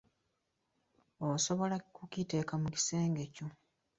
[1.29, 3.47] Osobola okukiteeka mu kisenge kyo.